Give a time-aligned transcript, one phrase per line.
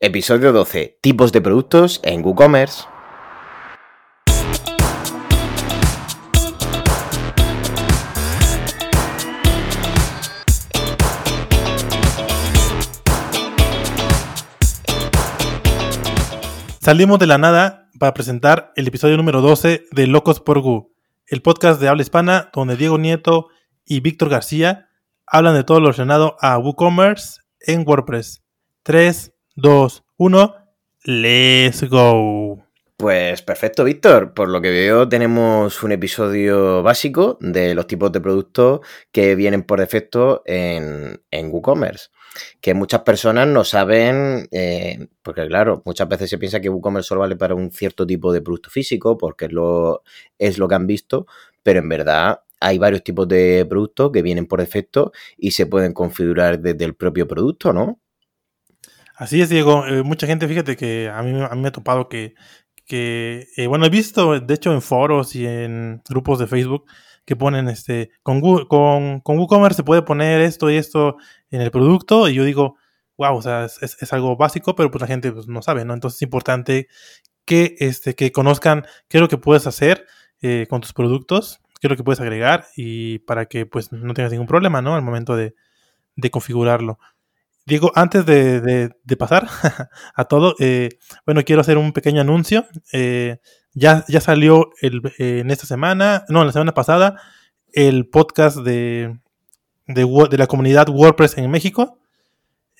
[0.00, 1.00] Episodio 12.
[1.00, 2.84] Tipos de productos en WooCommerce.
[16.80, 20.92] Salimos de la nada para presentar el episodio número 12 de Locos por Gu,
[21.26, 23.48] el podcast de habla hispana donde Diego Nieto
[23.84, 24.90] y Víctor García
[25.26, 28.44] hablan de todo lo relacionado a WooCommerce en WordPress.
[28.84, 30.54] 3, 2, 1,
[31.02, 32.62] let's go.
[32.96, 34.32] Pues perfecto, Víctor.
[34.32, 39.64] Por lo que veo, tenemos un episodio básico de los tipos de productos que vienen
[39.64, 42.10] por defecto en, en WooCommerce.
[42.60, 47.22] Que muchas personas no saben, eh, porque claro, muchas veces se piensa que WooCommerce solo
[47.22, 50.04] vale para un cierto tipo de producto físico, porque es lo,
[50.38, 51.26] es lo que han visto,
[51.64, 55.94] pero en verdad hay varios tipos de productos que vienen por defecto y se pueden
[55.94, 57.98] configurar desde el propio producto, ¿no?
[59.18, 59.84] Así es, Diego.
[59.84, 62.34] Eh, mucha gente, fíjate que a mí, a me ha topado que,
[62.88, 66.84] eh, bueno, he visto, de hecho, en foros y en grupos de Facebook
[67.24, 71.16] que ponen, este, con, con, con WooCommerce se puede poner esto y esto
[71.50, 72.76] en el producto y yo digo,
[73.16, 75.94] wow, o sea, es, algo básico, pero pues la gente pues, no sabe, ¿no?
[75.94, 76.86] Entonces es importante
[77.44, 80.06] que, este, que conozcan qué es lo que puedes hacer
[80.42, 84.14] eh, con tus productos, qué es lo que puedes agregar y para que pues no
[84.14, 84.94] tengas ningún problema, ¿no?
[84.94, 85.54] Al momento de
[86.30, 87.00] configurarlo.
[87.68, 89.46] Diego, antes de, pasar
[90.14, 90.88] a todo, eh,
[91.26, 92.66] bueno, quiero hacer un pequeño anuncio.
[92.94, 93.36] Eh,
[93.74, 97.20] ya, ya salió el, eh, en esta semana, no, la semana pasada,
[97.74, 99.18] el podcast de,
[99.86, 101.98] de, la comunidad WordPress en México.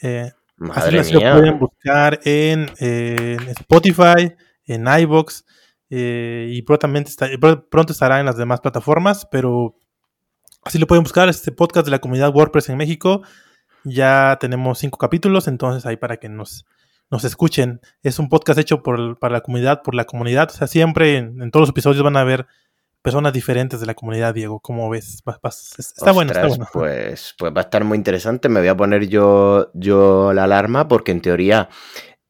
[0.01, 5.45] Así lo pueden buscar en, Spotify, en iVoox,
[5.91, 7.13] y prontamente
[7.71, 9.77] pronto estará en las demás plataformas, pero
[10.65, 13.23] así lo pueden buscar, este podcast de la comunidad WordPress en México.
[13.85, 16.67] Ya tenemos cinco capítulos, entonces ahí para que nos,
[17.11, 17.81] nos escuchen.
[18.03, 20.49] Es un podcast hecho por, para la comunidad, por la comunidad.
[20.51, 22.47] O sea, siempre en, todos los episodios van a haber
[23.03, 24.61] personas diferentes de la comunidad, Diego.
[24.61, 25.23] ¿Cómo ves?
[25.79, 26.67] está, bueno, está bueno.
[26.73, 28.49] Pues, pues va a estar muy interesante.
[28.49, 31.69] Me voy a poner yo, yo la alarma porque en teoría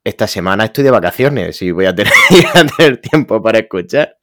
[0.08, 2.12] esta semana estoy de vacaciones y voy a tener,
[2.76, 4.16] tener tiempo para escuchar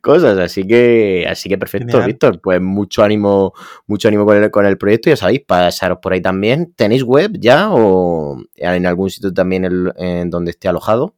[0.00, 0.38] cosas.
[0.38, 2.40] Así que, así que perfecto, Víctor.
[2.40, 3.52] Pues mucho ánimo,
[3.86, 5.10] mucho ánimo con el, con el proyecto.
[5.10, 6.72] Ya sabéis, pasaros por ahí también.
[6.74, 11.16] ¿Tenéis web ya o en algún sitio también en, donde esté alojado?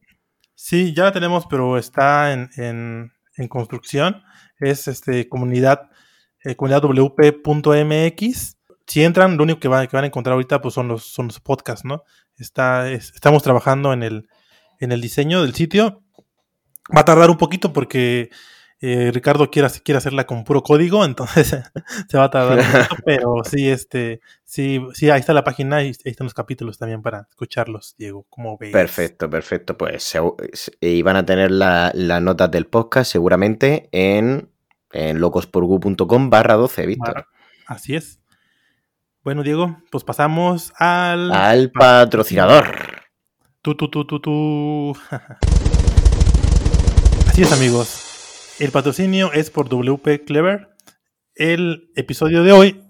[0.55, 3.11] Sí, ya la tenemos, pero está en, en,
[3.47, 4.23] construcción.
[4.59, 5.89] Es este comunidad,
[6.43, 8.57] eh, comunidadwp.mx.
[8.87, 11.27] Si entran, lo único que van, que van a encontrar ahorita pues son los, son
[11.27, 12.03] los podcasts, ¿no?
[12.37, 14.29] Está, estamos trabajando en el,
[14.79, 16.03] en el diseño del sitio.
[16.95, 18.29] Va a tardar un poquito porque
[18.81, 21.47] eh, Ricardo quiere, quiere hacerla con puro código, entonces
[22.09, 25.81] se va a tardar un poquito, pero sí, este, sí, sí, ahí está la página
[25.81, 28.73] y ahí están los capítulos también para escucharlos, Diego, como veis.
[28.73, 30.15] Perfecto, perfecto, pues
[30.81, 34.49] y van a tener las notas del podcast seguramente en,
[34.91, 37.27] en locosporgu.com barra 12, Víctor.
[37.67, 38.19] Así es.
[39.25, 41.31] Bueno, Diego, pues pasamos al...
[41.31, 42.67] Al patrocinador.
[43.63, 44.95] Tú, tú, tú, tú, tú.
[47.27, 48.53] Así es, amigos.
[48.59, 50.69] El patrocinio es por WP Clever.
[51.33, 52.83] El episodio de hoy,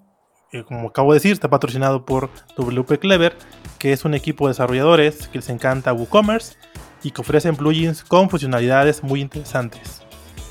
[0.52, 3.38] eh, como acabo de decir, está patrocinado por WP Clever,
[3.80, 6.58] que es un equipo de desarrolladores que les encanta WooCommerce
[7.02, 10.02] y que ofrecen plugins con funcionalidades muy interesantes.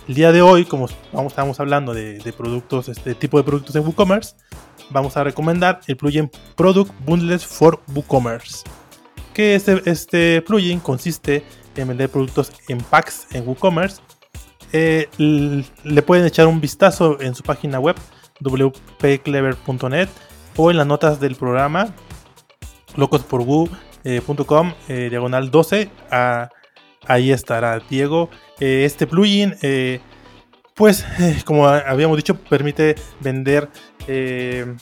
[0.09, 3.84] El día de hoy, como estamos hablando de, de productos, este tipo de productos en
[3.84, 4.37] WooCommerce,
[4.91, 8.65] vamos a recomendar el plugin Product Bundles for WooCommerce.
[9.33, 11.45] Que este, este plugin consiste
[11.77, 14.00] en vender productos en packs en WooCommerce.
[14.72, 17.97] Eh, le pueden echar un vistazo en su página web
[18.41, 20.09] wpclever.net
[20.56, 21.95] o en las notas del programa
[22.97, 25.91] locosporwoo.com eh, diagonal 12.
[26.11, 26.49] Ah,
[27.06, 28.31] ahí estará Diego.
[28.61, 29.55] Eh, este plugin
[30.75, 31.06] pues
[31.45, 33.71] como habíamos dicho, permite vender
[34.09, 34.75] eh,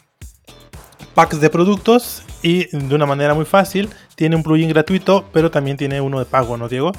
[1.14, 3.88] packs de productos y de una manera muy fácil.
[4.14, 6.92] Tiene un plugin gratuito, pero también tiene uno de pago, ¿no, Diego?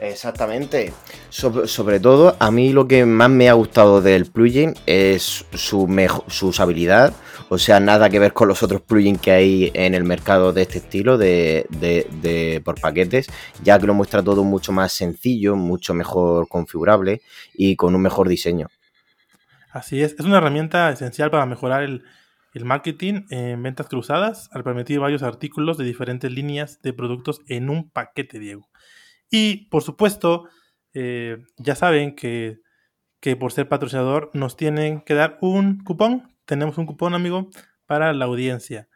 [0.00, 0.92] Exactamente.
[1.30, 5.88] Sobre, todo, a mí lo que más me ha gustado del plugin es su,
[6.28, 7.12] su usabilidad.
[7.48, 10.62] O sea, nada que ver con los otros plugins que hay en el mercado de
[10.62, 13.26] este estilo, de, de, por paquetes,
[13.62, 17.22] ya que lo muestra todo mucho más sencillo, mucho mejor configurable
[17.54, 18.68] y con un mejor diseño.
[19.78, 22.02] Así es, es una herramienta esencial para mejorar el,
[22.52, 27.70] el marketing en ventas cruzadas al permitir varios artículos de diferentes líneas de productos en
[27.70, 28.68] un paquete, Diego.
[29.30, 30.48] Y por supuesto,
[30.94, 32.58] eh, ya saben que,
[33.38, 36.36] por ser patrocinador nos tienen que dar un cupón.
[36.44, 37.48] Tenemos un cupón, amigo,
[37.86, 38.88] para la audiencia.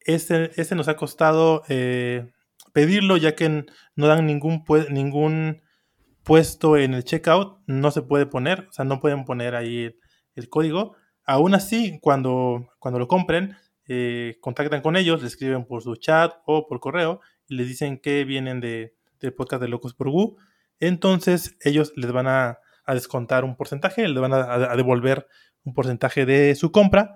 [0.00, 2.32] Este, este nos ha costado eh,
[2.72, 5.60] pedirlo, ya que no dan ningún, ningún
[6.22, 9.94] puesto en el checkout, no se puede poner, o sea, no pueden poner ahí
[10.34, 10.94] el, código.
[11.24, 16.34] Aún así, cuando, cuando lo compren, eh, contactan con ellos, le escriben por su chat
[16.46, 20.36] o por correo y les dicen que vienen de, del podcast de Locos por Gu.
[20.80, 25.26] Entonces, ellos les van a, descontar un porcentaje, les van a, devolver
[25.64, 27.14] un porcentaje de su compra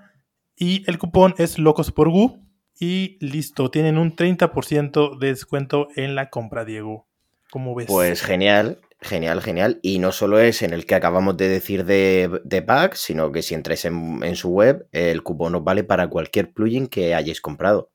[0.57, 2.43] y el cupón es Locos por Gu
[2.81, 7.09] y listo, tienen un 30% de descuento en la compra, Diego.
[7.51, 7.87] ¿Cómo ves?
[7.87, 9.81] Pues genial, genial, genial.
[9.83, 13.43] Y no solo es en el que acabamos de decir de, de pack, sino que
[13.43, 17.91] si entráis en, su web, el cupón os vale para cualquier plugin que hayáis comprado.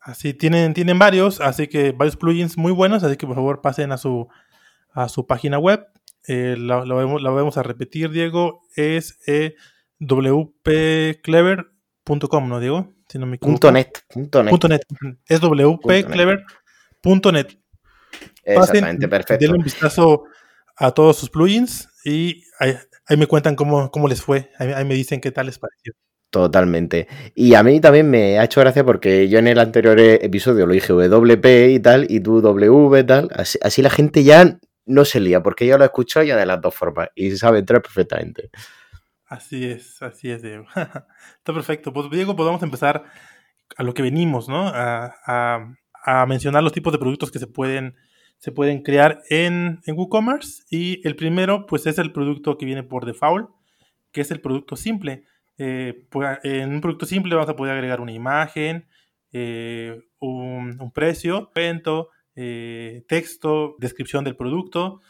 [0.00, 3.92] Así, tienen, tienen varios, así que varios plugins muy buenos, así que por favor pasen
[3.92, 4.28] a su,
[4.92, 5.86] a su página web.
[6.26, 8.62] Eh, la, vamos a repetir, Diego.
[8.74, 9.54] Es eh,
[10.00, 12.94] wpclever.com, ¿no, Diego?
[13.08, 14.52] Si no me punto net, punto net.
[15.26, 17.46] Es wpclever.net.
[18.44, 19.42] Exactamente, perfecto.
[19.42, 20.24] Denle un vistazo
[20.78, 22.76] a todos sus plugins y ahí,
[23.16, 24.50] me cuentan cómo, cómo les fue.
[24.58, 25.92] Ahí, me dicen qué tal les pareció.
[26.30, 27.08] Totalmente.
[27.34, 30.74] Y a mí también me ha hecho gracia porque yo en el anterior episodio lo
[30.74, 33.30] dije WP y tal, y tú W y tal.
[33.34, 36.60] Así, así, la gente ya no se lía, porque yo lo escucho ya de las
[36.60, 38.50] dos formas y sabe entrar perfectamente.
[39.28, 40.64] Así es, así es, Diego.
[40.74, 41.92] Está perfecto.
[41.92, 43.04] Pues Diego, podemos empezar
[43.76, 44.70] a lo que venimos, ¿no?
[44.74, 45.74] A,
[46.26, 47.94] mencionar los tipos de productos que se pueden,
[48.38, 50.64] se pueden crear en, en WooCommerce.
[50.70, 53.50] Y el primero, pues es el producto que viene por default,
[54.12, 55.24] que es el producto simple.
[55.58, 58.86] Eh, pues, en un producto simple vamos a poder agregar una imagen,
[59.32, 65.00] eh, un, precio, evento, eh, texto, descripción del producto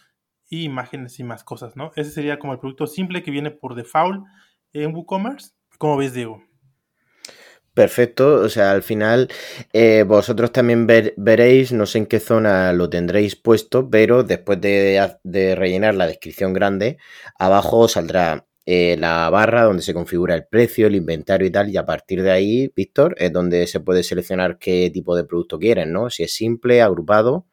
[0.49, 1.93] y imágenes y más cosas, ¿no?
[1.95, 4.25] Ese sería como el producto simple que viene por default
[4.73, 5.53] en WooCommerce.
[5.77, 6.48] ¿Cómo ves, Diego?
[7.79, 9.29] Perfecto, o sea, al final
[9.73, 15.55] eh, vosotros también veréis, no sé en qué zona lo tendréis puesto, pero después de,
[15.55, 16.99] rellenar la descripción grande,
[17.39, 21.77] abajo saldrá eh, la barra donde se configura el precio, el inventario y tal, y
[21.77, 25.93] a partir de ahí, Víctor, es donde se puede seleccionar qué tipo de producto quieren,
[25.93, 26.11] ¿no?
[26.11, 27.47] Si es simple, agrupado.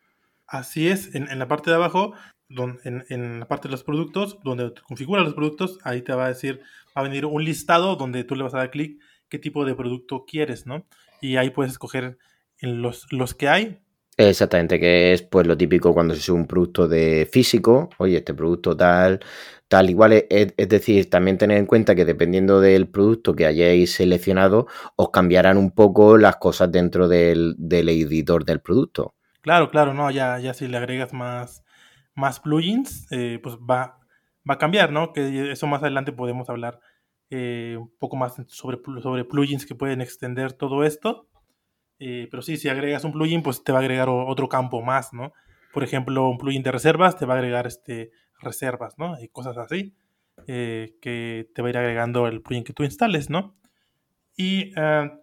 [0.47, 2.15] Así es, en, en la parte de abajo
[2.49, 6.61] en, la parte de los productos, donde configura los productos, ahí te va a decir,
[6.95, 8.99] va a venir un listado donde tú le vas a dar clic
[9.29, 10.85] qué tipo de producto quieres, ¿no?
[11.21, 12.17] Y ahí puedes escoger
[12.61, 13.79] los, los que hay.
[14.17, 18.33] Exactamente, que es pues lo típico cuando se sube un producto de físico, oye, este
[18.33, 19.19] producto tal,
[19.67, 23.93] tal, igual, es, es, decir, también tener en cuenta que dependiendo del producto que hayáis
[23.93, 29.15] seleccionado, os cambiarán un poco las cosas dentro del, del editor del producto.
[29.41, 31.65] Claro, claro, no, ya, ya si le agregas más,
[32.13, 33.99] más plugins, eh, pues va,
[34.49, 35.11] va a cambiar, ¿no?
[35.11, 36.79] Que eso más adelante podemos hablar
[37.29, 41.27] eh, un poco más sobre, sobre plugins que pueden extender todo esto.
[41.99, 45.13] Eh, pero sí, si agregas un plugin, pues te va a agregar otro campo más,
[45.13, 45.33] ¿no?
[45.73, 48.11] Por ejemplo, un plugin de reservas te va a agregar este,
[48.41, 49.19] reservas, ¿no?
[49.21, 49.95] Y cosas así
[50.45, 53.55] que te va a ir agregando el plugin que tú instales, ¿no?
[54.35, 54.73] Y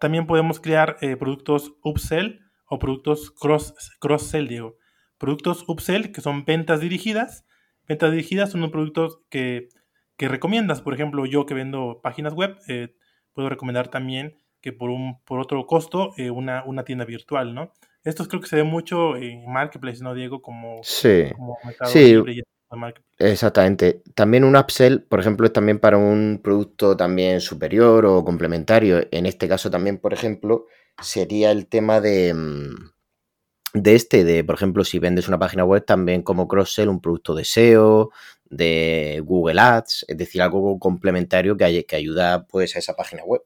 [0.01, 4.79] también podemos crear productos upsell o productos cross, cross-sell, digo
[5.23, 7.47] productos upsell, que son ventas dirigidas.
[7.87, 9.69] Ventas dirigidas son los productos que,
[10.19, 10.81] recomiendas.
[10.81, 12.95] Por ejemplo, yo que vendo páginas web, eh,
[13.33, 17.73] puedo recomendar también que por, un, por otro costo eh, una, una, tienda virtual, ¿no?
[18.05, 20.41] Esto creo que se ve mucho en Marketplace, ¿no, Diego?
[20.43, 21.25] Como, sí.
[21.87, 22.23] sí.
[23.19, 24.03] Exactamente.
[24.15, 29.07] También un upsell, por ejemplo, es también para un producto también superior o complementario.
[29.11, 30.67] En este caso también, por ejemplo,
[31.01, 32.93] sería el tema de, mm,
[33.75, 37.35] de este, de por ejemplo, si vendes una página web, también como cross-sell un producto
[37.35, 38.11] de SEO,
[38.45, 43.43] de Google Ads, es decir, algo complementario que, que ayuda pues a esa página web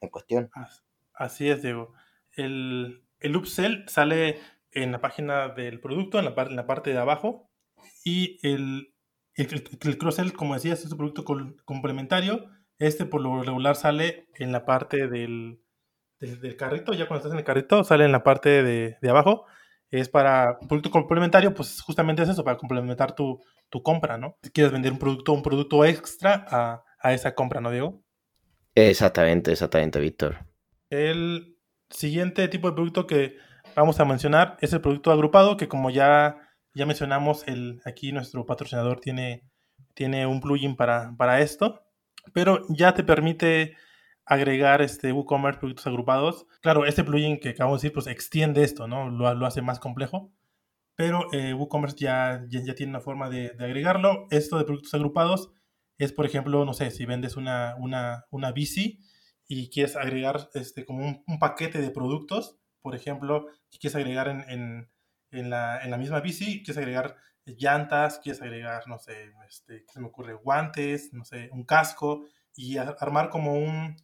[0.00, 0.50] en cuestión.
[1.14, 1.94] Así es, Diego.
[2.32, 4.38] El, el upsell sale
[4.70, 7.50] en la página del producto, en la, en la parte de abajo,
[8.04, 8.94] y el,
[9.34, 11.24] el, cross-sell, como decías, es un producto
[11.64, 12.50] complementario.
[12.78, 15.63] Este por lo regular sale en la parte del,
[16.30, 19.46] del, carrito, ya cuando estás en el carrito, sale en la parte de, de abajo.
[19.90, 23.40] Es para un producto complementario, pues justamente es eso, para complementar tu,
[23.70, 24.36] tu compra, ¿no?
[24.42, 28.02] Si quieres vender un producto, un producto extra a, a esa compra, ¿no, Diego?
[28.74, 30.46] Exactamente, exactamente, Víctor.
[30.90, 31.56] El
[31.90, 33.36] siguiente tipo de producto que
[33.76, 36.38] vamos a mencionar es el producto agrupado, que como ya,
[36.74, 39.42] ya mencionamos, el, aquí nuestro patrocinador tiene,
[39.94, 41.82] tiene un plugin para, para esto,
[42.32, 43.76] pero ya te permite
[44.26, 46.46] agregar este WooCommerce productos agrupados.
[46.60, 49.10] Claro, este plugin que acabo de decir, pues extiende esto, ¿no?
[49.10, 50.32] Lo, lo hace más complejo.
[50.96, 54.26] Pero eh, WooCommerce ya, ya, tiene una forma de, agregarlo.
[54.30, 55.52] Esto de productos agrupados
[55.98, 59.00] es, por ejemplo, no sé, si vendes una, una, una bici
[59.48, 64.88] y quieres agregar este, como un, paquete de productos, por ejemplo, quieres agregar en,
[65.30, 67.16] en la, en la misma bici, quieres agregar
[67.46, 70.34] llantas, quieres agregar, no sé, este, ¿qué se me ocurre?
[70.34, 72.24] Guantes, no sé, un casco
[72.56, 73.96] y armar como un,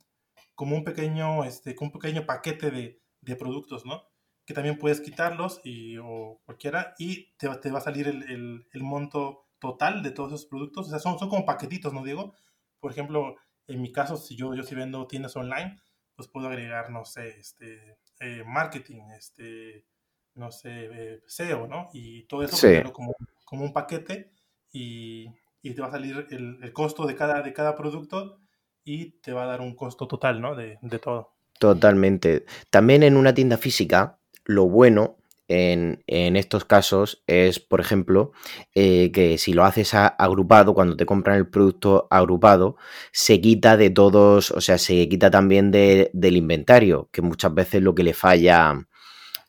[0.60, 4.02] como un pequeño, este, un pequeño paquete de, de productos, ¿no?
[4.44, 8.68] Que también puedes quitarlos y, o cualquiera y te, te va a salir el, el,
[8.70, 10.88] el, monto total de todos esos productos.
[10.88, 12.34] O sea, son, son como paquetitos, ¿no, Diego?
[12.78, 13.36] Por ejemplo,
[13.68, 15.80] en mi caso, si yo, yo si vendo tiendas online,
[16.14, 19.86] pues puedo agregar, no sé, este, eh, marketing, este,
[20.34, 21.88] no sé, eh, SEO, ¿no?
[21.94, 22.82] Y todo eso Sí.
[22.92, 23.14] como,
[23.46, 24.30] como un paquete
[24.70, 25.26] y,
[25.62, 28.36] y te va a salir el, el costo de cada, de cada producto
[28.84, 30.54] y te va a dar un costo total, ¿no?
[30.54, 31.32] De, de todo.
[31.58, 32.46] Totalmente.
[32.70, 35.18] También en una tienda física, lo bueno
[35.48, 38.32] en, en estos casos es, por ejemplo,
[38.74, 42.76] eh, que si lo haces a- agrupado, cuando te compran el producto agrupado,
[43.12, 47.82] se quita de todos, o sea, se quita también de- del inventario, que muchas veces
[47.82, 48.86] lo que le falla,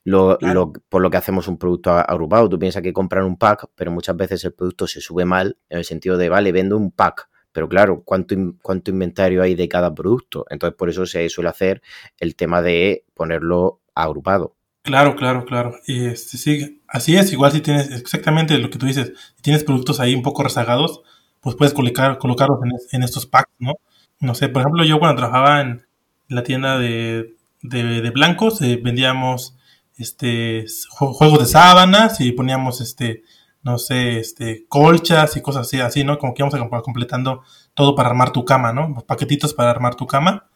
[0.03, 0.53] lo, Claro.
[0.53, 2.49] lo- por lo que hacemos un producto agrupado.
[2.49, 5.77] Tú piensas que compran un pack, pero muchas veces el producto se sube mal, en
[5.77, 7.29] el sentido de, vale, vendo un pack.
[7.51, 10.45] Pero claro, ¿cuánto, ¿cuánto inventario hay de cada producto?
[10.49, 11.81] Entonces, por eso se suele hacer
[12.19, 14.55] el tema de ponerlo agrupado.
[14.83, 15.75] Claro, claro, claro.
[15.85, 17.31] Y este, sí, así es.
[17.31, 21.01] Igual si tienes exactamente lo que tú dices, si tienes productos ahí un poco rezagados,
[21.39, 23.73] pues puedes colocar, colocarlos en, en estos packs, ¿no?
[24.19, 25.85] No sé, por ejemplo, yo cuando trabajaba en
[26.29, 29.55] la tienda de, de, de blancos, eh, vendíamos
[29.97, 33.23] este ju- juegos de sábanas y poníamos este,
[33.63, 36.17] no sé, este, colchas y cosas así, así, ¿no?
[36.17, 38.95] Como que íbamos a comp- completando todo para armar tu cama, ¿no?
[39.05, 40.47] Paquetitos para armar tu cama.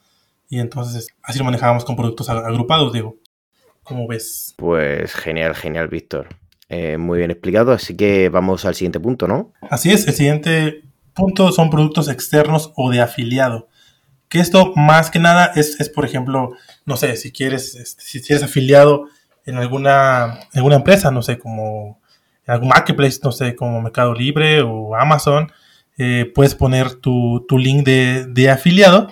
[0.50, 3.18] Y entonces así lo manejábamos con productos ag- agrupados, digo.
[3.84, 4.54] ¿Cómo ves?
[4.58, 6.28] Pues genial, genial, Víctor.
[6.70, 9.54] Eh, muy bien explicado, así que vamos al siguiente punto, ¿no?
[9.70, 10.82] Así es, el siguiente
[11.14, 13.68] punto son productos externos o de afiliado.
[14.30, 16.54] Que esto más que nada es, es por ejemplo,
[16.86, 19.06] no sé, si quieres, este, si eres afiliado
[19.46, 22.02] en alguna, alguna empresa, no sé, como
[22.48, 25.52] algún marketplace, no sé, como Mercado Libre o Amazon,
[25.98, 29.12] eh, puedes poner tu, tu link de, de afiliado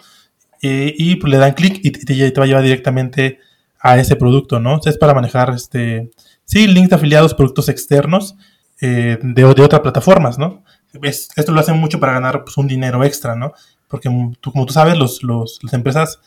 [0.61, 3.39] eh, y le dan clic y te, te- va a llevar directamente
[3.79, 4.71] a ese producto, ¿no?
[4.71, 6.09] Entonces, es para manejar, este,
[6.45, 8.35] sí, links de afiliados, productos externos
[8.81, 10.63] eh, de, de otras plataformas, ¿no?
[11.01, 13.53] Es- esto lo hacen mucho para ganar pues, un dinero extra, ¿no?
[13.87, 16.19] Porque mm, como tú sabes, los, los- las empresas,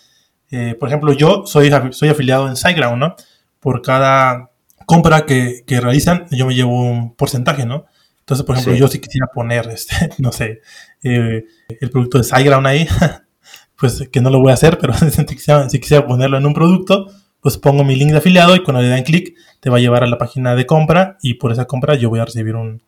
[0.79, 3.17] por ejemplo, yo soy, soy afiliado en SiteGround, ¿no?
[3.61, 4.51] Por cada
[4.87, 7.85] compra que, que realizan, yo me llevo un porcentaje, ¿no?
[8.21, 8.81] Entonces, por ejemplo, Sí.
[8.81, 10.61] yo si quisiera poner, este, no sé,
[11.03, 11.45] eh,
[11.81, 12.89] el producto de SiteGround ahí,
[13.79, 16.55] pues que no lo voy a hacer, pero si quisiera, si quisiera ponerlo en un
[16.55, 17.07] producto,
[17.41, 20.03] pues pongo mi link de afiliado y cuando le dan clic te va a llevar
[20.03, 22.83] a la página de compra y por esa compra yo voy a recibir un,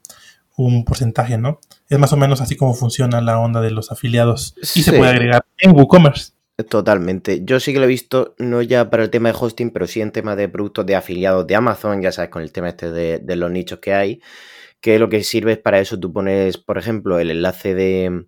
[0.56, 1.60] un porcentaje, ¿no?
[1.88, 5.10] Es más o menos así como funciona la onda de los afiliados y se puede
[5.10, 6.32] agregar en WooCommerce.
[6.66, 7.44] Totalmente.
[7.44, 10.00] Yo sí que lo he visto, no ya para el tema de hosting, pero sí
[10.00, 13.36] en tema de productos de afiliados de Amazon, ya sabes, con el tema este de,
[13.36, 14.20] los nichos que hay,
[14.80, 18.26] que lo que sirve es para eso, tú pones, por ejemplo, el enlace de,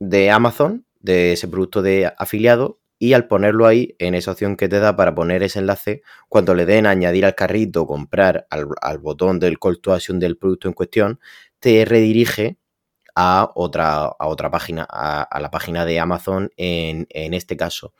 [0.00, 4.68] de Amazon, de ese producto de afiliado, y al ponerlo ahí, en esa opción que
[4.68, 8.98] te da para poner ese enlace, cuando le den añadir al carrito comprar al, al
[8.98, 11.20] botón del call to action del producto en cuestión,
[11.60, 12.58] te redirige
[13.14, 17.94] a otra, a otra página, a, la página de Amazon en, en este caso.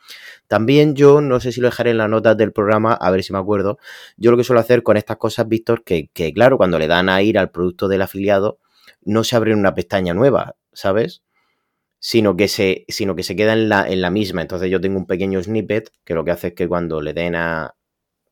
[0.47, 3.31] También yo, no sé si lo dejaré en las notas del programa, a ver si
[3.33, 3.77] me acuerdo,
[4.17, 7.09] yo lo que suelo hacer con estas cosas, Víctor, que, que claro, cuando le dan
[7.09, 8.59] a ir al producto del afiliado,
[9.03, 11.23] no se abre una pestaña nueva, ¿sabes?
[11.99, 14.41] Sino que se, sino que se queda en la, en la misma.
[14.41, 17.35] Entonces yo tengo un pequeño snippet que lo que hace es que cuando le den
[17.35, 17.75] a,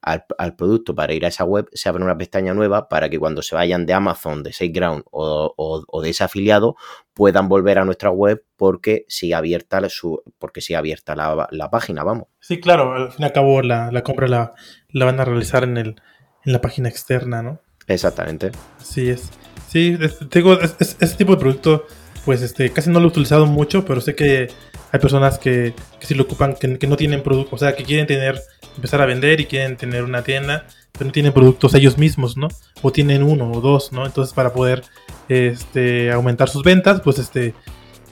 [0.03, 3.17] al, al producto para ir a esa web, se abre una pestaña nueva para que
[3.17, 6.75] cuando se vayan de Amazon, de SageGround o, o, o de ese afiliado,
[7.13, 11.69] puedan volver a nuestra web porque sigue abierta, la, su, porque sigue abierta la, la,
[11.69, 12.27] página, vamos.
[12.41, 14.53] Sí, claro, al fin y al cabo la, la compra la,
[14.89, 15.95] la, van a realizar en, el,
[16.43, 17.61] en la página externa, ¿no?
[17.87, 18.51] Exactamente.
[18.79, 19.31] Así es.
[19.69, 19.97] Sí,
[20.29, 21.87] tengo ese tipo de producto,
[22.25, 24.49] pues este, casi no lo he utilizado mucho, pero sé que
[24.91, 27.83] hay personas que, que sí lo ocupan, que, que no tienen producto, o sea, que
[27.83, 28.39] quieren tener,
[28.75, 32.47] empezar a vender y quieren tener una tienda, pero no tienen productos ellos mismos, ¿no?
[32.81, 34.05] O tienen uno o dos, ¿no?
[34.05, 34.83] Entonces, para poder
[35.29, 37.53] este, aumentar sus ventas, pues este,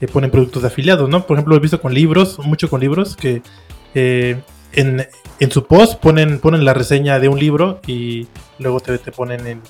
[0.00, 1.26] eh, ponen productos de afiliados, ¿no?
[1.26, 3.42] Por ejemplo, he visto con libros, mucho con libros, que
[3.94, 4.40] eh,
[4.72, 5.06] en,
[5.38, 8.26] en, su post ponen, ponen la reseña de un libro y
[8.58, 9.60] luego te, te ponen en,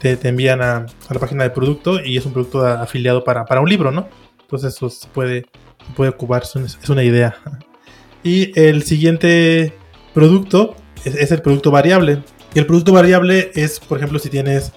[0.00, 3.44] te, te envían a, a, la página del producto y es un producto afiliado para,
[3.44, 4.08] para un libro, ¿no?
[4.40, 5.46] Entonces eso puede,
[5.94, 7.36] puede ocupar, es una idea.
[8.22, 9.72] Y el siguiente
[10.14, 12.22] producto es, es, el producto variable.
[12.54, 14.72] Y el producto variable es, por ejemplo, si tienes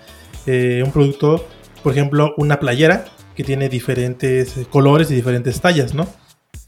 [0.46, 1.48] eh, un producto,
[1.82, 6.08] por ejemplo, una playera que tiene diferentes colores y diferentes tallas, ¿no?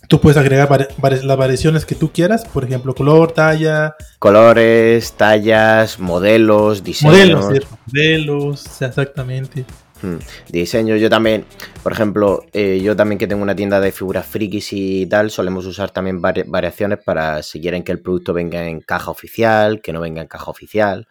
[0.07, 3.95] Tú puedes agregar las variaciones que tú quieras, por ejemplo, color, talla.
[4.19, 7.45] Colores, tallas, modelos, diseños.
[7.45, 9.65] Modelos, modelos, exactamente.
[10.01, 10.17] Hmm.
[10.49, 11.45] Diseño, yo también,
[11.83, 15.65] por ejemplo, eh, yo también que tengo una tienda de figuras frikis y tal, solemos
[15.65, 20.01] usar también variaciones para si quieren que el producto venga en caja oficial, que no
[20.01, 21.07] venga en caja oficial.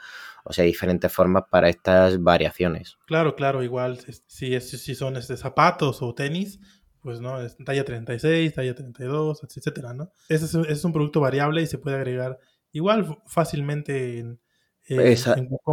[0.47, 2.99] O sea, diferentes formas para estas variaciones.
[3.07, 6.61] Claro, claro, igual si, si son este, zapatos o tenis,
[7.05, 10.11] pues no, es talla 36, talla 32, etcétera, ¿no?
[10.29, 12.39] Ese es, un producto variable y se puede agregar
[12.73, 14.41] igual fácilmente en,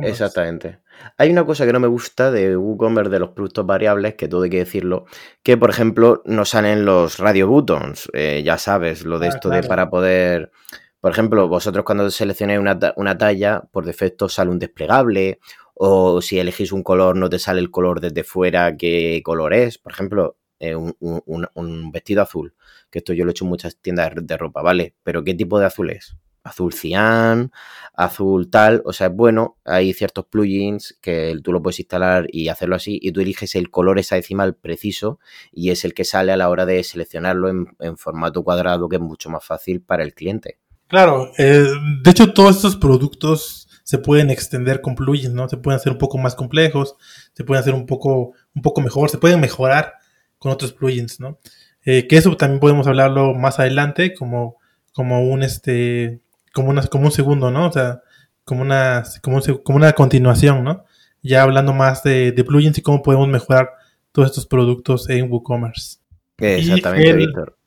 [0.03, 0.79] exactamente.
[1.17, 4.43] Hay una cosa que no me gusta de WooCommerce de los productos variables, que todo
[4.43, 5.05] hay que decirlo,
[5.43, 9.49] que por ejemplo no salen los radio buttons, eh, ya sabes, lo de ah, esto
[9.49, 10.51] de para poder...
[10.99, 15.39] Por ejemplo, vosotros cuando seleccionáis una, una talla, por defecto sale un desplegable,
[15.73, 19.79] o si elegís un color no te sale el color desde fuera qué color es.
[19.79, 22.53] Por ejemplo, eh, un, vestido azul,
[22.91, 24.93] que esto yo lo he hecho en muchas tiendas de ropa, ¿vale?
[25.01, 26.15] Pero ¿qué tipo de azul es?
[26.43, 27.51] Azul cian,
[27.93, 32.47] azul tal, o sea, es bueno, hay ciertos plugins que tú lo puedes instalar y
[32.47, 35.19] hacerlo así, y tú eliges el color hexadecimal preciso
[35.51, 39.01] y es el que sale a la hora de seleccionarlo en, formato cuadrado, que es
[39.01, 40.57] mucho más fácil para el cliente.
[40.87, 41.67] Claro, eh,
[42.01, 45.49] de hecho todos estos productos se pueden extender con plugins, ¿no?
[45.49, 46.95] Se pueden hacer un poco más complejos,
[47.33, 49.93] se pueden hacer un poco, un poco mejor, se pueden mejorar
[50.37, 51.39] con otros plugins, ¿no?
[51.83, 54.57] Eh, que eso también podemos hablarlo más adelante como,
[54.93, 56.21] como un este
[56.53, 57.67] como una, como un segundo, ¿no?
[57.67, 58.01] O sea,
[58.43, 60.85] como una como, como una continuación, ¿no?
[61.21, 63.69] Ya hablando más de, plugins y cómo podemos mejorar
[64.11, 65.99] todos estos productos en WooCommerce.
[66.37, 67.57] Exactamente, Víctor.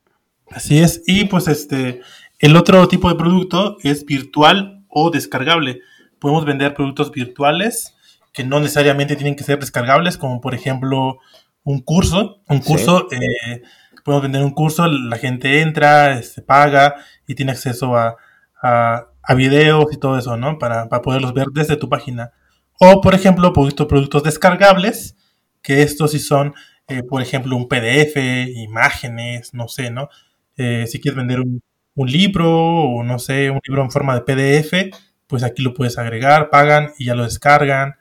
[0.51, 1.03] Así es.
[1.07, 2.01] Y pues este,
[2.39, 5.81] el otro tipo de producto es virtual o descargable.
[6.19, 7.95] Podemos vender productos virtuales
[8.33, 11.19] que no necesariamente tienen que ser descargables, como por ejemplo
[11.63, 13.63] un curso, un curso, eh,
[14.05, 18.17] podemos vender un curso, la gente entra, se este, paga y tiene acceso a,
[18.65, 20.59] a, videos y todo eso, ¿no?
[20.59, 22.33] Para, poderlos ver desde tu página.
[22.81, 25.17] O, por ejemplo, productos, productos descargables,
[25.63, 26.55] que estos sí son,
[26.89, 30.09] eh, por ejemplo, un PDF, imágenes, no sé, ¿no?
[30.57, 31.63] Eh, si quieres vender un,
[31.95, 34.97] un, libro o, no sé, un libro en forma de PDF,
[35.27, 37.97] pues aquí lo puedes agregar, pagan y ya lo descargan.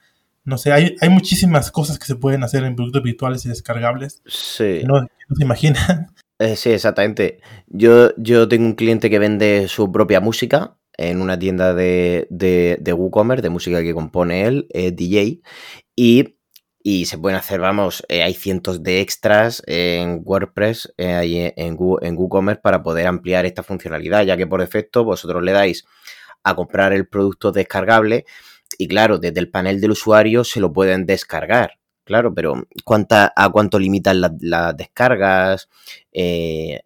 [0.45, 4.21] No sé, hay, hay muchísimas cosas que se pueden hacer en productos virtuales y descargables.
[4.26, 4.82] Sí.
[4.86, 6.13] no, se imaginan.
[6.43, 7.39] Eh, sí, exactamente.
[7.67, 12.93] Yo, yo tengo un cliente que vende su propia música en una tienda de, de,
[12.93, 15.41] WooCommerce, de música que compone él, DJ,
[15.95, 16.36] y,
[16.84, 22.17] y, se pueden hacer, vamos, eh, hay cientos de extras en WordPress, eh, en, en
[22.17, 25.86] WooCommerce, para poder ampliar esta funcionalidad, ya que por defecto vosotros le dais
[26.43, 28.25] a comprar el producto descargable
[28.77, 31.79] y claro, desde el panel del usuario se lo pueden descargar.
[32.04, 35.70] Claro, pero ¿cuánta, ¿a cuánto limitan las, descargas?
[36.12, 36.82] Eh,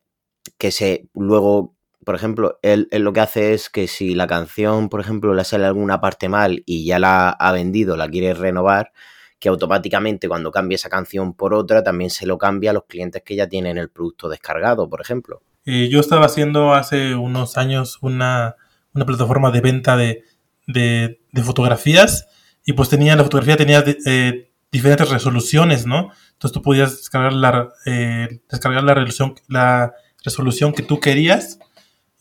[0.58, 1.76] que se luego,
[2.06, 5.66] por ejemplo, él, lo que hace es que si la canción, por ejemplo, le sale
[5.66, 8.92] alguna parte mal y ya la ha vendido, la quiere renovar,
[9.40, 13.24] que automáticamente cuando cambie esa canción por otra, también se lo cambia a los clientes
[13.24, 15.42] que ya tienen el producto descargado, por ejemplo.
[15.66, 18.56] Eh, yo estaba haciendo hace unos años una,
[18.94, 20.24] una plataforma de venta de,
[20.66, 22.28] de, fotografías
[22.66, 26.12] y pues tenía, la fotografía tenía eh, diferentes resoluciones, ¿no?
[26.34, 31.60] Entonces tú podías descargar la, eh, descargar la resolución, la resolución que tú querías,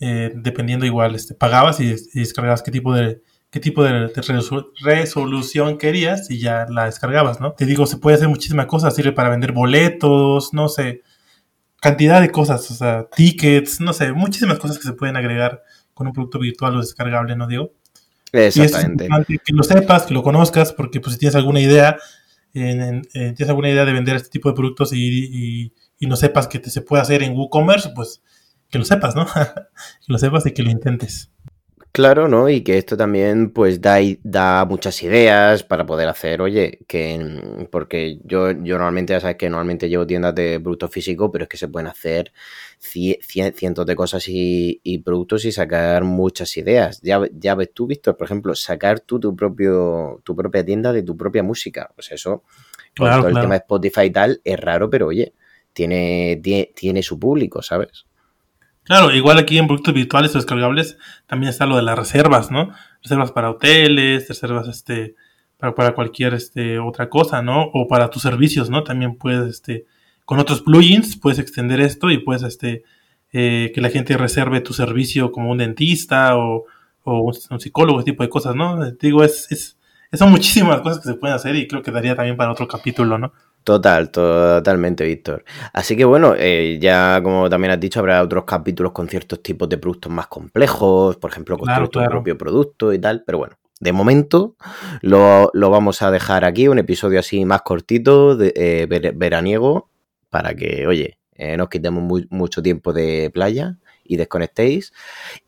[0.00, 4.12] eh, dependiendo igual, este, pagabas y, descargabas qué tipo de qué tipo de,
[4.82, 7.52] resolución querías y ya la descargabas, ¿no?
[7.52, 11.02] Te digo, se puede hacer muchísimas cosas, sirve para vender boletos, no sé,
[11.80, 15.62] cantidad de cosas, o sea, tickets, no sé, muchísimas cosas que se pueden agregar
[15.94, 17.72] con un producto virtual o descargable, ¿no digo?
[18.32, 19.08] Exactamente.
[19.26, 21.96] que lo sepas, que lo conozcas, porque pues si tienes alguna idea,
[22.56, 26.82] en, tienes alguna idea de vender este tipo de productos y, no sepas que se
[26.82, 28.22] puede hacer en WooCommerce, pues
[28.70, 29.26] que lo sepas, ¿no?
[29.34, 31.30] que lo sepas y que lo intentes.
[31.96, 32.50] Claro, ¿no?
[32.50, 38.18] Y que esto también pues da, da muchas ideas para poder hacer, oye, que porque
[38.22, 41.56] yo, yo normalmente, ya sabes que normalmente llevo tiendas de productos físicos, pero es que
[41.56, 42.34] se pueden hacer
[42.78, 47.00] cientos de cosas y, productos y sacar muchas ideas.
[47.00, 51.02] Ya, ya ves tú, Víctor, por ejemplo, sacar tú tu, propio, tu propia tienda de
[51.02, 51.90] tu propia música.
[51.94, 52.42] Pues eso,
[52.94, 55.32] con todo el tema de Spotify y tal, es raro, pero oye,
[55.72, 56.42] tiene,
[56.74, 58.04] tiene su público, ¿sabes?
[58.86, 60.96] Claro, igual aquí en productos virtuales o descargables
[61.26, 62.70] también está lo de las reservas, ¿no?
[63.02, 65.16] Reservas para hoteles, reservas este
[65.58, 67.64] para, para cualquier este otra cosa, ¿no?
[67.74, 68.84] O para tus servicios, ¿no?
[68.84, 69.86] También puedes este
[70.24, 72.84] con otros plugins puedes extender esto y puedes este
[73.32, 76.64] eh, que la gente reserve tu servicio como un dentista o,
[77.02, 78.78] o un, psicólogo, ese tipo de cosas, ¿no?
[78.94, 79.76] Te digo, es, es,
[80.12, 83.18] son muchísimas cosas que se pueden hacer y creo que daría también para otro capítulo,
[83.18, 83.32] ¿no?
[83.66, 85.44] Total, totalmente, Víctor.
[85.72, 89.68] Así que bueno, eh, ya como también has dicho, habrá otros capítulos con ciertos tipos
[89.68, 93.92] de productos más complejos, por ejemplo, con tu propio producto y tal, pero bueno, de
[93.92, 94.54] momento
[95.00, 99.90] lo, vamos a dejar aquí, un episodio así más cortito, de, eh, veraniego,
[100.30, 104.92] para que, oye, eh, nos quitemos mucho tiempo de playa y desconectéis.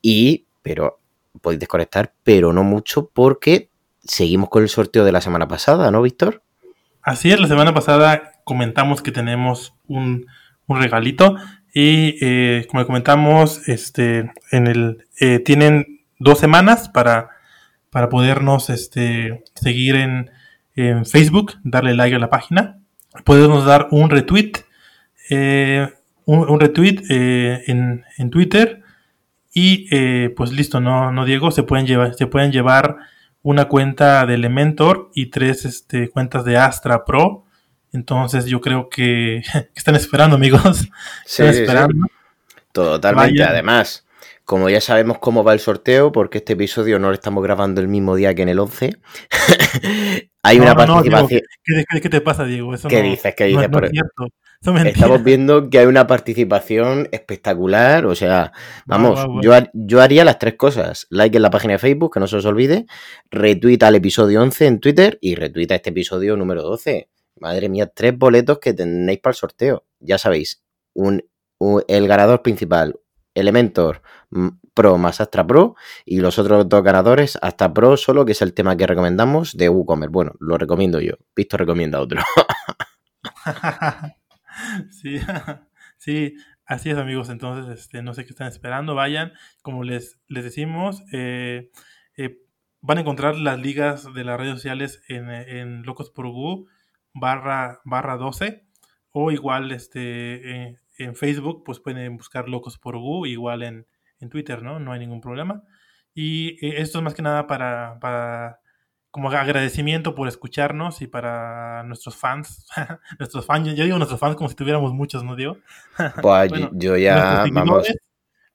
[0.03, 0.99] Y, pero
[1.41, 6.03] podéis desconectar, pero no mucho porque seguimos con el sorteo de la semana pasada, ¿no,
[6.03, 6.43] Víctor?
[7.09, 10.27] Así es, la semana pasada comentamos que tenemos un,
[10.68, 11.37] regalito
[11.73, 15.07] y eh, como comentamos, este, en el,
[15.44, 17.31] tienen dos semanas para
[17.90, 20.31] para podernos este, seguir en,
[21.07, 22.79] Facebook, darle like a la página.
[23.25, 24.53] Podemos dar un retweet,
[25.29, 25.88] eh,
[26.25, 28.83] un, retweet eh, en, Twitter
[29.53, 32.99] y eh, pues listo, no, no Diego, se pueden llevar, se pueden llevar
[33.49, 37.47] una cuenta de Elementor y tres este, cuentas de Astra Pro.
[37.95, 39.43] Entonces yo creo que,
[39.75, 40.87] están esperando, amigos.
[41.27, 42.07] están esperando.
[42.73, 44.05] Totalmente, además
[44.45, 47.89] como ya sabemos cómo va el sorteo, porque este episodio no lo estamos grabando el
[47.89, 48.97] mismo día que en el 11,
[50.43, 51.43] hay una participación.
[52.01, 52.73] ¿Qué, te pasa, Diego?
[52.89, 53.35] ¿Qué dices?
[53.35, 53.69] ¿Qué dices?
[54.61, 58.07] Estamos viendo que hay una participación espectacular.
[58.07, 58.53] O sea,
[58.87, 62.27] vamos, Yo, yo haría las tres cosas: like en la página de Facebook, que no
[62.27, 62.87] se os olvide,
[63.31, 67.09] retuita al episodio 11 en Twitter y retuita este episodio número 12.
[67.40, 69.85] Madre mía, tres boletos que tenéis para el sorteo.
[70.01, 71.23] Ya sabéis, un,
[71.87, 72.99] el ganador principal,
[73.35, 74.03] Elementor
[74.75, 78.55] Pro más Astra Pro y los otros dos ganadores Astra Pro solo, que es el
[78.55, 80.12] tema que recomendamos de WooCommerce.
[80.12, 81.14] Bueno, lo recomiendo yo.
[81.35, 82.21] Visto recomienda otro.
[84.90, 85.18] sí,
[85.99, 87.29] sí, así es amigos.
[87.29, 88.94] Entonces, este, no sé qué están esperando.
[88.94, 91.71] Vayan, como les, les decimos, eh,
[92.16, 92.38] eh,
[92.81, 96.27] van a encontrar las ligas de las redes sociales en, en Locos por
[97.12, 98.66] barra, barra 12
[99.11, 103.87] o igual este, eh, en Facebook, pues pueden buscar Locos por Gu, igual en,
[104.31, 104.81] Twitter, ¿no?
[104.81, 105.62] No hay ningún problema.
[106.12, 108.59] Y esto es más que nada para, para
[109.11, 112.66] como agradecimiento por escucharnos y para nuestros fans,
[113.18, 115.59] nuestros fans, yo digo nuestros fans como si tuviéramos muchos, ¿no digo?
[116.21, 117.87] Pues yo ya, vamos.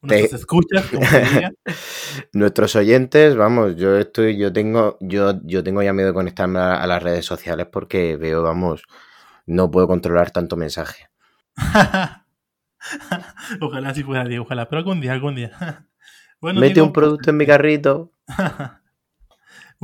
[0.01, 1.05] Nuestros escuchas, como
[2.33, 6.85] nuestros oyentes, vamos, yo estoy, yo tengo, yo, yo tengo ya miedo de conectarme a
[6.87, 8.83] las redes sociales porque veo, vamos,
[9.45, 11.07] no puedo controlar tanto mensaje.
[13.61, 15.87] ojalá así fuera, Diego, ojalá, pero algún día, algún día.
[16.41, 18.11] bueno, Mete un producto en mi carrito.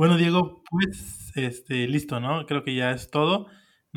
[0.00, 2.46] Bueno, Diego, pues este, listo, ¿no?
[2.46, 3.48] Creo que ya es todo.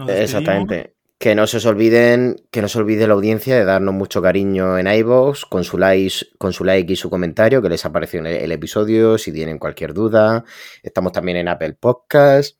[0.09, 0.97] Exactamente.
[1.17, 4.77] Que no se os olviden, que no se olvide la audiencia de darnos mucho cariño
[4.77, 8.25] en iVoox, con su like, con su like y su comentario, que les apareció en
[8.25, 10.43] el episodio, si tienen cualquier duda.
[10.81, 12.57] Estamos también en Apple Podcast.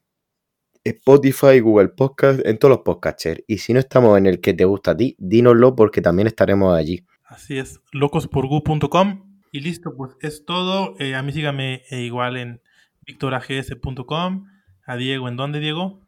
[0.81, 3.43] Spotify, Google Podcast, en todos los podcasters.
[3.45, 6.73] Y si no estamos en el que te gusta a ti, dínoslo porque también estaremos
[6.73, 7.05] allí.
[7.25, 9.41] Así es, locosporgu.com.
[9.51, 10.95] Y listo, pues es todo.
[10.97, 12.62] Eh, a mí sígame eh, igual en
[13.05, 14.47] victorags.com.
[14.85, 16.01] A Diego, ¿en dónde, Diego?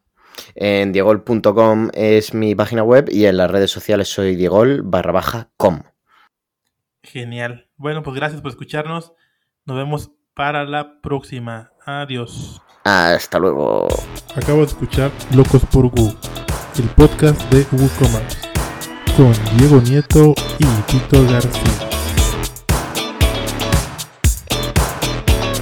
[0.56, 5.50] En diegol.com es mi página web y en las redes sociales soy diegol barra baja
[5.58, 5.82] com.
[7.04, 7.70] Genial.
[7.78, 9.14] Bueno, pues gracias por escucharnos.
[9.66, 11.72] Nos vemos para la próxima.
[11.86, 12.62] Adiós.
[12.84, 13.88] Hasta luego.
[14.36, 16.14] Acabo de escuchar Locos por Gu,
[16.78, 18.50] el podcast de WooCommerce,
[19.18, 21.85] con Diego Nieto y Tito García.